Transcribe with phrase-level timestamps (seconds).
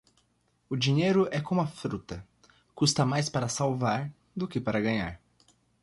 [0.67, 2.27] O dinheiro é como a fruta,
[2.73, 5.21] custa mais para salvar do que para ganhar.